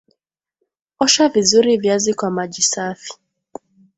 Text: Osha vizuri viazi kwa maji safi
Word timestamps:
Osha 0.99 1.29
vizuri 1.29 1.77
viazi 1.77 2.13
kwa 2.13 2.31
maji 2.31 2.61
safi 2.61 3.13